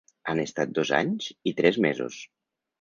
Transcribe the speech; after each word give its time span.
Han 0.31 0.39
estat 0.43 0.73
dos 0.77 0.93
anys 1.01 1.29
i 1.53 1.55
tres 1.63 1.81
mesos. 1.89 2.21